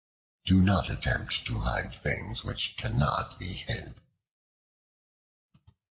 Do 0.45 0.59
not 0.59 0.89
attempt 0.89 1.45
to 1.45 1.59
hide 1.59 1.93
things 1.93 2.43
which 2.43 2.75
cannot 2.75 3.37
be 3.37 3.53
hid. 3.53 4.01